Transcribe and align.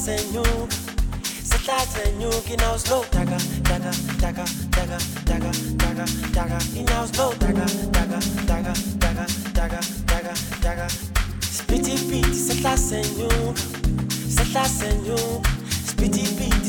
senyuk 0.00 0.68
Setat 1.44 1.88
Spitty 11.52 11.96
beat, 12.08 12.34
Spitty 15.86 16.26
beat, 16.38 16.64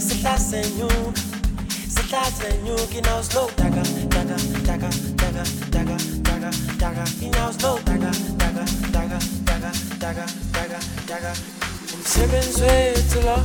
sebenze 12.13 12.67
etela 12.67 13.37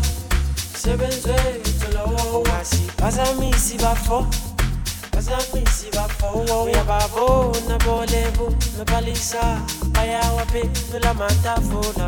sebenze 0.74 1.34
etela 1.66 2.02
wasi 2.50 2.82
bazamisi 3.02 3.78
bafo 3.78 4.26
bazamisi 5.12 5.86
bafo 5.96 6.26
uyababona 6.64 7.78
bolebu 7.84 8.56
nopalisa 8.78 9.60
bayawaphendula 9.94 11.14
matafula 11.14 12.06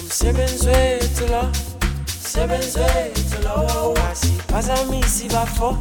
umsebenzi 0.00 0.68
wethu 0.68 1.26
lo 1.26 1.44
sebenzi 2.32 2.78
wethu 2.78 3.38
lo 3.44 3.92
wasi 3.92 4.32
bazamisi 4.52 5.28
bafo 5.28 5.76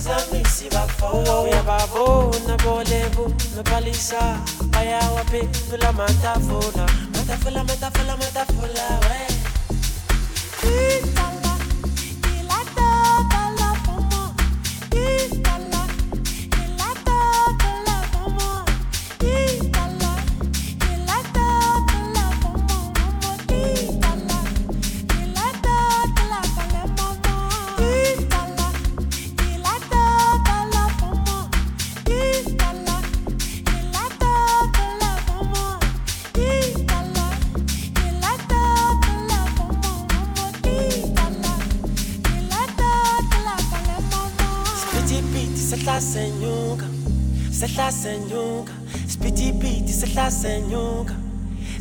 abazamisi 0.00 0.64
bafowo 0.74 1.42
uyababona 1.42 2.56
bolebu 2.64 3.34
nopalisa 3.56 4.38
bayawaphendula 4.72 5.92
matafula 5.92 6.86
matafula 7.14 7.64
matafula 7.64 8.16
matafula 8.16 8.84
we 9.04 9.20
Quita. 10.60 11.29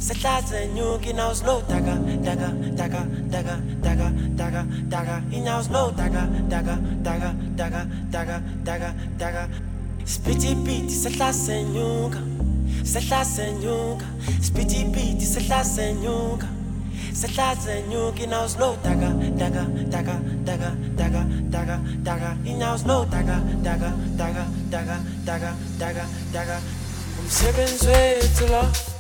Sehla 0.10 0.42
senyuka. 0.42 1.13
Now 1.13 1.34
slow, 1.34 1.62
daga, 1.70 1.96
daga, 2.25 2.50
daga, 2.75 3.01
daga, 3.30 3.56
daga, 3.86 4.08
daga, 4.36 4.62
daga. 4.89 5.16
Now 5.46 5.62
slow, 5.62 5.92
daga, 5.92 6.24
daga, 6.50 6.75
daga, 7.04 7.30
daga, 7.56 7.82
daga, 8.12 8.38
daga, 8.63 8.89
daga. 9.18 9.44
Spitty 10.06 10.56
beat, 10.66 10.89
sehla 10.89 11.30
senyuka, 11.32 12.22
sehla 12.84 13.24
senyuka 13.25 14.06
spiti 14.42 14.86
piti 14.94 15.25
sehla 15.25 15.63
senyuka 15.63 16.48
sehla 17.13 17.56
senyuka 17.56 18.24
inyawo 18.24 18.48
slow 18.48 18.74
daga 18.84 19.10
daga 19.38 19.63
daga 19.94 20.16
daga 20.46 20.72
daga 20.98 21.24
daga 21.51 21.78
daga 22.04 22.30
inyawo 22.46 22.78
slow 22.78 23.06
daga 23.06 23.38
daga 23.63 23.92
daga 24.18 24.46
daga 24.72 24.98
daga 25.25 25.51
daga 25.80 26.06
daga 26.34 26.58
umsebenzi 27.20 27.88
wethu 27.88 28.46
lo 28.48 28.99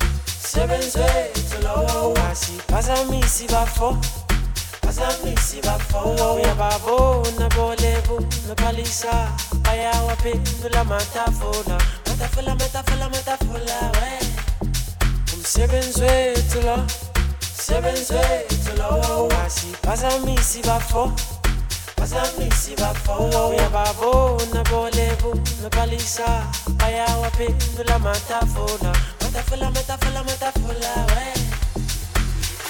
uyababona 23.49 24.63
bolebu 24.63 25.29
nophalisa 25.61 26.45
bayawaphendula 26.79 27.99
matafula 27.99 28.91
matafula 29.33 29.71
matafula 29.71 30.23
matafula 30.23 31.05
we 31.15 31.27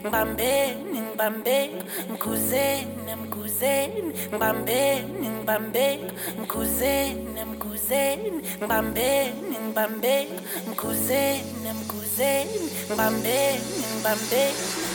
ngibambeni 0.00 1.00
ngibambeni 1.00 1.82
mkhuzeni 2.12 3.12
mkhuzeni 3.22 4.12
ngibambeni 4.28 5.28
ngibambeni 5.28 6.10
mkhuzeni 6.42 7.44
mkhuzeni 7.50 8.30
ngibambeni 8.58 9.56
ngibambeni 9.64 10.40
mkhuzeni 10.70 11.68
mkhuzeni 11.80 12.60
ngibambeni 12.86 13.60
ngibambeni 13.94 14.90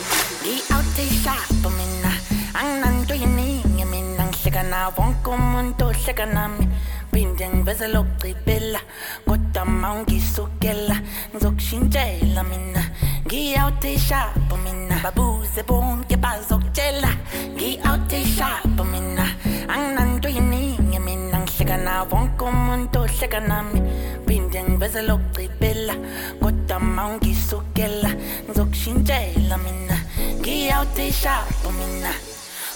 ngi-out 0.46 0.98
eshapho 0.98 1.70
mina. 1.78 2.12
Anginanto 2.54 3.14
yiningi 3.14 3.84
mina. 3.84 4.22
Ngihleka 4.26 4.62
na 4.62 4.88
wonke 4.96 5.30
umuntu 5.30 5.84
ohleka 5.90 6.26
nami. 6.26 6.64
Phinde 7.12 7.48
ngiveze 7.48 7.86
lokugcibela 7.88 8.80
kodwa 9.26 9.64
kodwa 9.64 9.64
mawungisukela 9.64 10.96
ngizokushintshela 11.30 12.42
mina. 12.50 12.82
Ngiyawutishapo 13.26 14.56
mina 14.64 14.85
babuze 15.02 15.62
bonke 15.66 16.16
bazokutshela 16.16 17.10
ngiyawutishapo 17.54 18.84
mina. 18.84 19.26
Anginanto 19.68 20.28
yiningi 20.28 20.98
mina 20.98 21.40
ngihleka 21.40 21.76
nawo 21.76 22.06
wonke 22.12 22.44
umuntu 22.44 22.98
ohleka 23.00 23.40
nami. 23.40 23.80
Phinde 24.26 24.62
ngiveze 24.62 25.02
lokugcibela 25.02 25.94
kodwa 26.40 26.80
mawungisukela 26.80 28.10
ngizokushintshela 28.48 29.56
mina. 29.64 29.96
Ngiyawutishapo 30.40 31.70
mina 31.78 32.12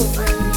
Oh, 0.00 0.47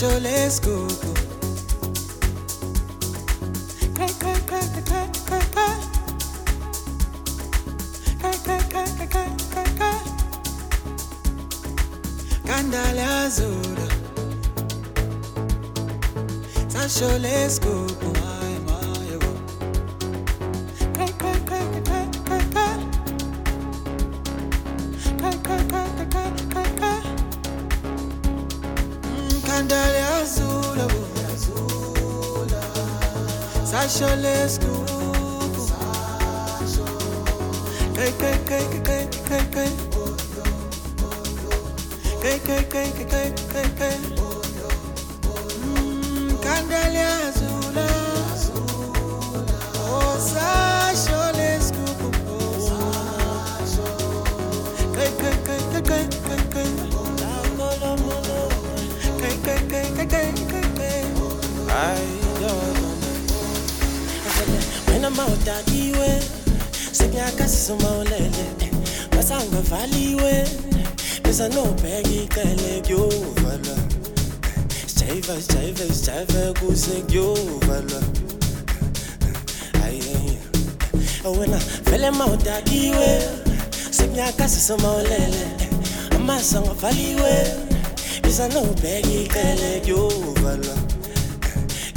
Sasholes 0.00 0.59
Sijayiva 75.20 75.42
sijayiva 75.42 75.94
sijayiva 75.94 76.60
kuse 76.60 76.90
kuyovalwa. 77.06 78.02
Ayi 79.84 80.38
oh, 81.24 81.32
Wena 81.32 81.60
vele 81.84 82.10
mawudakiwe. 82.10 83.22
Senyakasi 83.90 84.60
sumawulele 84.60 85.46
Amasanga 86.16 86.72
valiwe 86.74 87.46
Besa 88.22 88.48
nobheka 88.48 89.08
iqele 89.08 89.80
kuyovalwa 89.80 90.76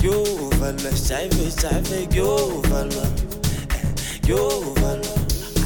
kuyovalwa. 0.02 0.92
Sijayive 0.98 1.52
sijayive 1.52 2.08
kuyovalwa 2.08 3.08
kuyovalwa. 4.26 5.14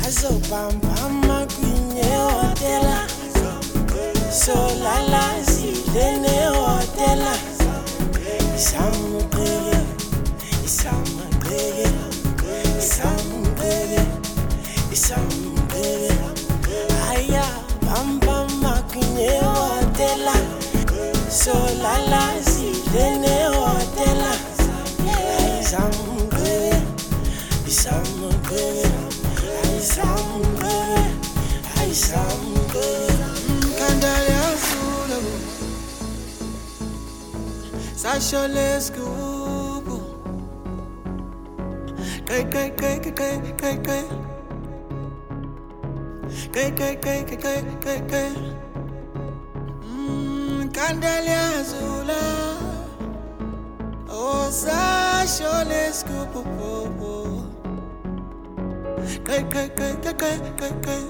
Azobambama 0.07 1.45
kwinyehotela 1.45 3.07
solala 4.31 5.23
zilenehotela 5.43 6.56
isamuqeke 8.77 9.79
isamuqeke 10.67 11.87
Sasho 38.07 38.41
lesku 38.55 39.05
Kai 42.27 42.43
kai 42.53 42.69
kai 42.79 42.99
kai 43.03 43.11
kai 43.19 43.35
kai 43.61 43.75
kai 43.87 44.03
Kai 46.53 46.69
kai 46.79 46.95
kai 47.03 47.19
kai 47.27 47.37
kai 47.43 47.59
kai 47.83 47.99
kai 48.11 48.29
Mm, 49.83 50.71
Kandale 50.77 51.35
azula 51.51 52.23
Oh 54.09 54.47
Sasho 54.61 55.53
lesku 55.71 56.17
Kai 59.27 59.43
kai 59.51 59.67
kai 59.77 59.93
kai 60.03 60.13
kai 60.23 60.37
kai 60.59 60.73
kai 60.85 61.03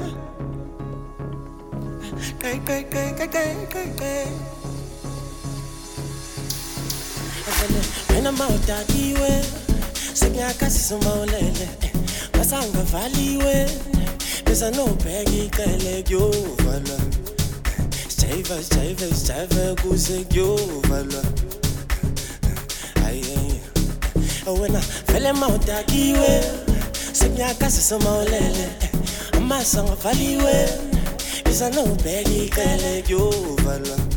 Kai 2.41 2.57
kai 2.67 2.83
kai 2.91 3.09
kai 3.17 3.27
kai 3.37 3.55
kai 3.73 3.89
kai 4.01 4.56
Vele 7.51 7.81
wena 8.13 8.31
mawudakiwe 8.31 9.43
Senyakasi 10.13 10.79
sumawulele 10.79 11.67
eh, 11.81 11.91
Basanga 12.33 12.81
valiwe 12.91 13.69
Besa 14.45 14.71
nobheka 14.71 15.31
iqele 15.31 16.03
kuyovalwa. 16.03 16.99
Sijayiva 18.07 18.63
sijayiva 18.63 19.15
sijayiva 19.15 19.81
kuse 19.81 20.23
kuyovalwa. 20.23 21.23
Ayi 23.07 23.61
oh, 24.47 24.53
Wena 24.53 24.81
vele 25.07 25.33
mawudakiwe 25.33 26.43
Senyakasi 27.13 27.81
sumawulele 27.81 28.69
Amasanga 29.37 29.91
eh, 29.91 29.97
valiwe 30.03 30.69
Besa 31.45 31.69
nobheka 31.69 32.29
iqele 32.29 33.01
kuyovalwa 33.01 34.16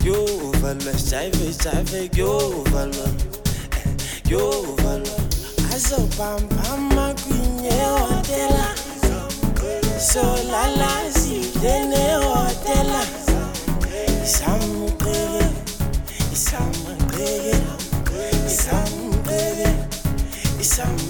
kuyovalwa 0.00 0.98
sijayive 0.98 1.52
sijayive 1.52 2.08
kuyovalwa 2.08 3.08
kuyovalwa 4.24 5.18
azobambama 5.74 7.14
kwinyehotela 7.14 8.74
solala 10.12 11.10
zilenehotela 11.10 13.02
isamuqeke 14.24 15.46
isamuqeke 16.32 17.56
isamuqeke 18.46 19.70
isamuqeke 20.62 21.09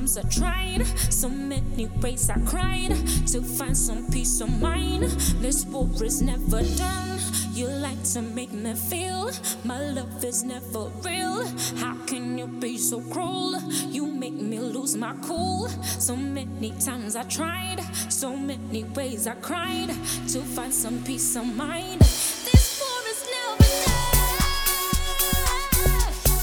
times 0.00 0.16
I 0.16 0.22
tried, 0.30 0.86
so 1.12 1.28
many 1.28 1.86
ways 2.00 2.30
I 2.30 2.38
cried 2.46 2.90
to 3.26 3.42
find 3.42 3.76
some 3.76 4.10
peace 4.10 4.40
of 4.40 4.48
mind. 4.60 5.02
This 5.42 5.66
war 5.66 5.90
is 6.02 6.22
never 6.22 6.62
done. 6.62 7.18
You 7.52 7.66
like 7.68 8.02
to 8.14 8.22
make 8.22 8.50
me 8.50 8.72
feel 8.72 9.30
my 9.64 9.78
love 9.78 10.24
is 10.24 10.42
never 10.42 10.88
real. 11.04 11.44
How 11.76 11.96
can 12.06 12.38
you 12.38 12.46
be 12.46 12.78
so 12.78 13.02
cruel? 13.12 13.60
You 13.90 14.06
make 14.06 14.40
me 14.40 14.58
lose 14.58 14.96
my 14.96 15.14
cool. 15.22 15.68
So 15.82 16.16
many 16.16 16.70
times 16.80 17.14
I 17.14 17.24
tried, 17.24 17.80
so 18.08 18.34
many 18.34 18.84
ways 18.84 19.26
I 19.26 19.34
cried 19.34 19.88
to 20.32 20.40
find 20.40 20.72
some 20.72 21.04
peace 21.04 21.36
of 21.36 21.44
mind. 21.54 22.00
This 22.00 22.80
war 22.80 23.02
is 23.12 23.22
never 23.36 23.68
done. 23.84 24.40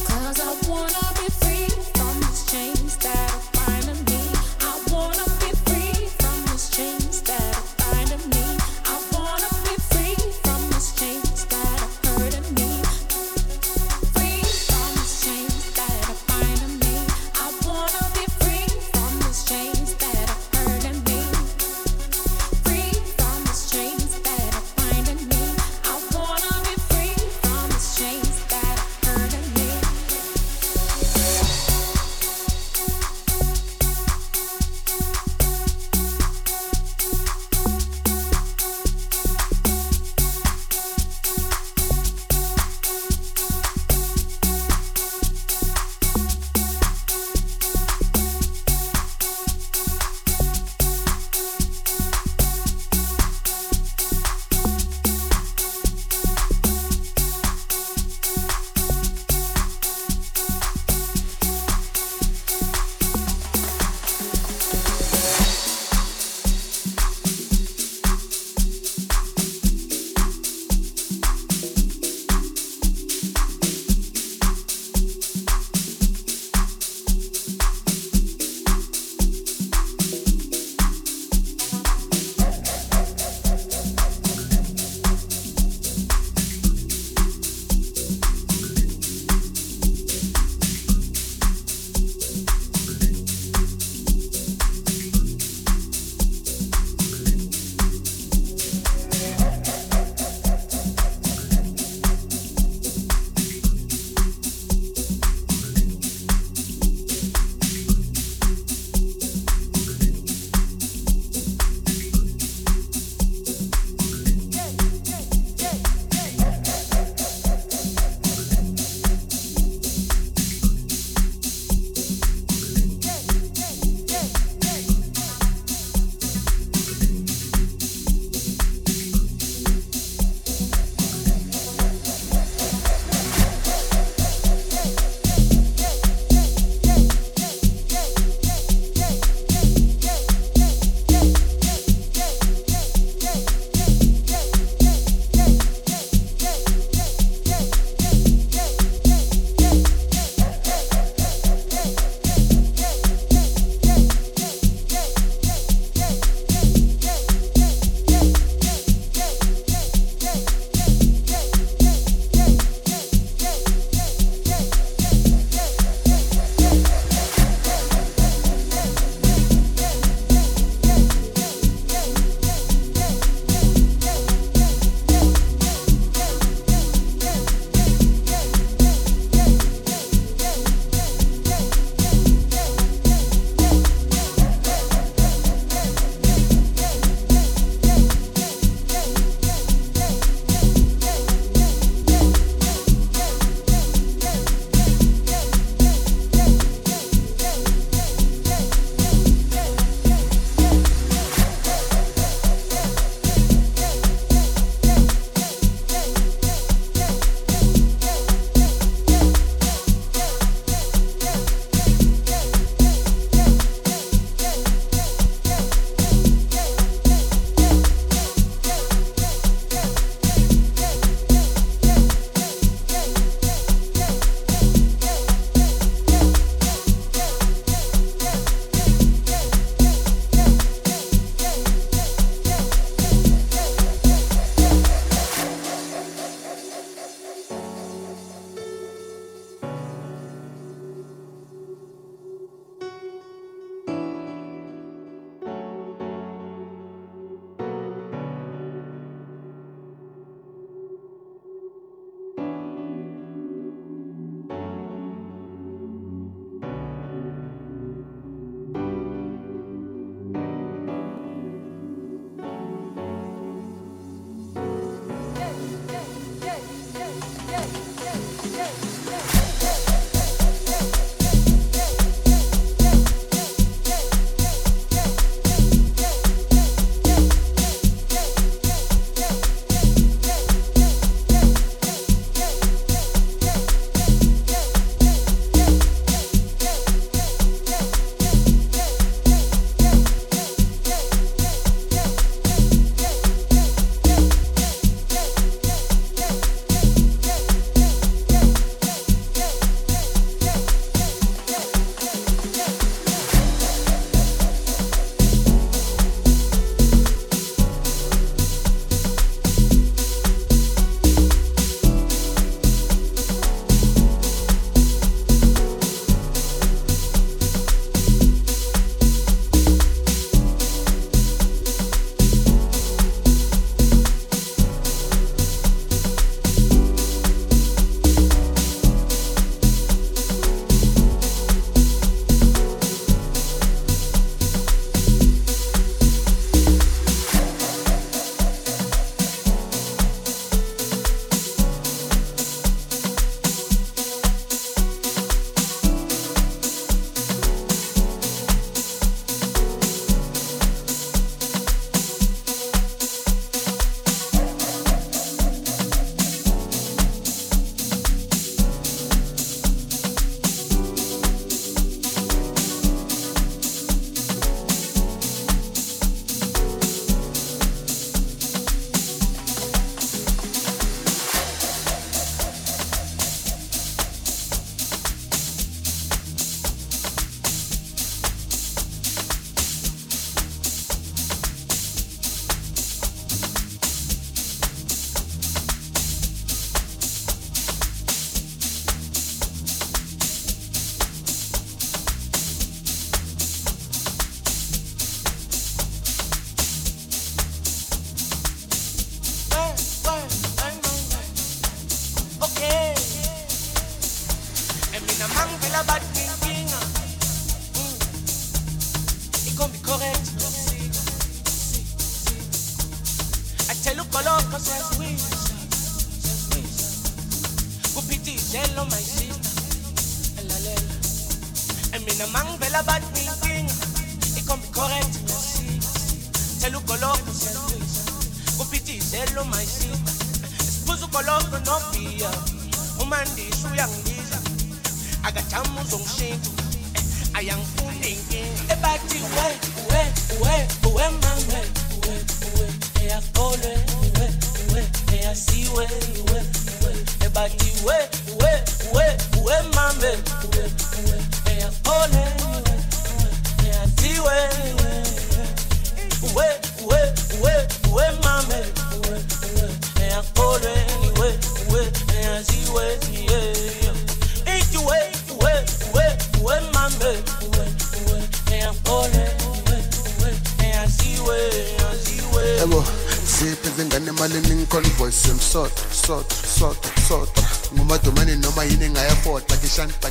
Cause 0.06 0.40
I 0.40 0.70
wanna 0.70 0.87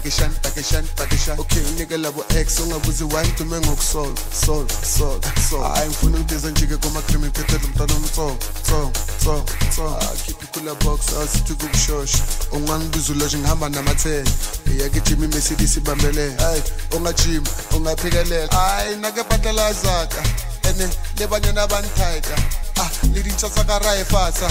takishan 0.07 0.31
takishan 0.43 0.85
takishan 0.95 1.39
okay 1.41 1.63
unike 1.63 1.97
labo 1.99 2.25
x 2.31 2.61
ungabuzi 2.61 3.05
why 3.05 3.27
ntume 3.27 3.61
ngokusol 3.61 4.15
sol 4.47 4.67
sol 4.97 5.21
sol 5.51 5.63
hayi 5.75 5.89
ngifuna 5.89 6.17
ungidize 6.19 6.51
njike 6.51 6.77
kuma-cream 6.77 7.25
iphethele 7.25 7.65
umntwana 7.65 7.95
omtsongo 7.95 8.39
tsongo 8.63 8.93
tsongo 9.21 9.45
tsongo 9.71 9.99
keep 10.27 10.43
ikula 10.43 10.75
box 10.75 11.01
asithi 11.25 11.55
kukushosha 11.55 12.19
ungangibiza 12.53 13.13
uloje 13.13 13.39
ngihamba 13.39 13.69
namathele 13.69 14.31
iyake 14.77 14.99
ijimi 14.99 15.25
imesidisi 15.25 15.79
ibambelele 15.79 16.37
hayi 16.37 16.63
ongajimi 16.97 17.49
ongaphekelela 17.77 18.53
hayi 18.53 18.97
nakebhatalazaka 18.97 20.23
ene 20.71 20.89
lebanyana 21.19 21.63
abanithayika 21.63 22.35
ah 22.81 22.91
lidintsha 23.15 23.51
sakaraye 23.51 24.05
fasa 24.05 24.47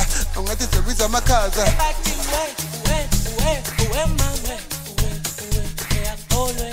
ah, 0.00 0.38
ungatidzebiza 0.40 1.04
amakhaza 1.04 1.72
Uwe, 2.90 3.08
uwe, 3.38 3.62
uwe, 3.90 4.06
mama. 4.06 4.49
solo 6.48 6.69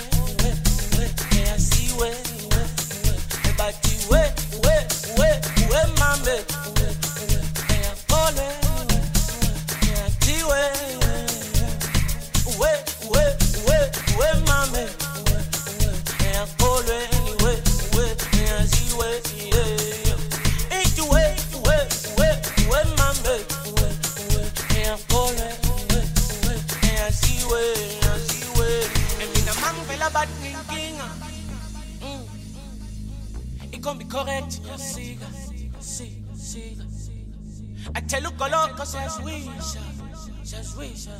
ikhombi 33.88 34.04
correct. 34.04 34.60
Ngiyasika 34.60 35.26
sika 35.80 36.26
sika 36.36 36.84
athela 37.94 38.28
ugoloko 38.28 38.86
siyazwisha 38.86 39.80
siyazwisha 40.42 41.10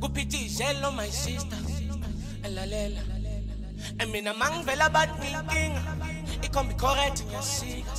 kuphithizelo 0.00 0.88
oh, 0.88 0.92
my 0.92 1.10
sister. 1.10 1.58
Eh, 2.44 2.50
Lalela 2.52 3.02
mina 4.12 4.34
mangivela 4.34 4.88
bathi 4.90 5.12
ngiyinkinga 5.18 5.82
ikhombi 6.42 6.74
correct 6.74 7.22
ngiyasika 7.24 7.92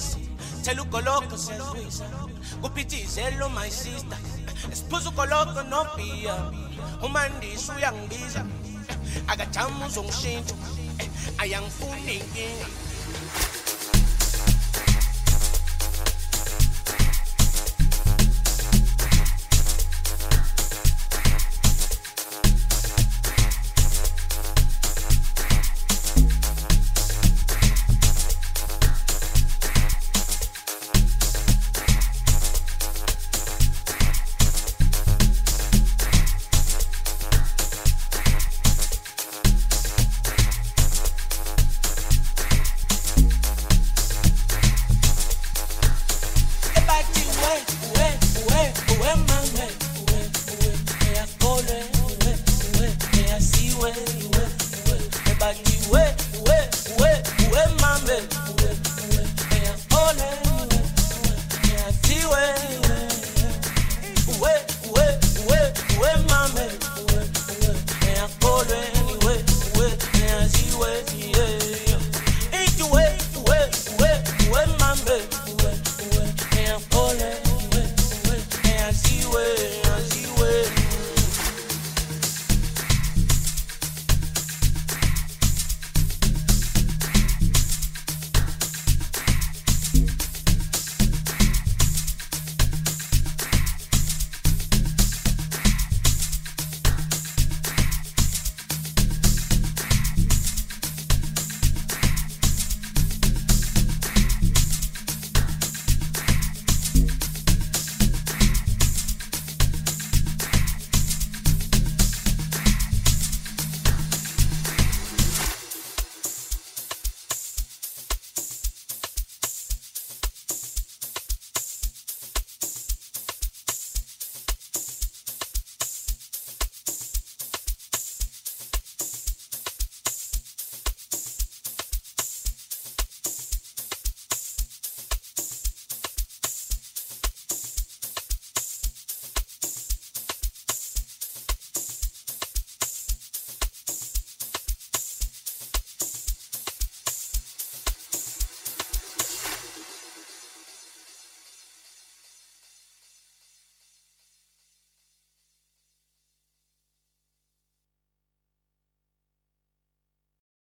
thela 0.64 0.82
ugoloko 0.82 1.38
siyazwisha 1.38 2.06
kuphithizelo 2.62 3.46
oh, 3.46 3.50
my 3.50 3.70
sister. 3.70 4.18
Eh, 4.72 4.76
Siphuza 4.76 5.10
ugoloko 5.10 5.64
nobhiya 5.64 6.36
uh, 6.36 7.06
uma 7.06 7.30
ndisho 7.30 7.74
uyangibiza 7.74 8.42
uh. 8.42 9.32
akajama 9.32 9.86
uzongishintsha 9.86 10.56
oh, 10.56 11.02
eh, 11.04 11.10
ayangifuni 11.38 12.14
inkinga 12.14 12.89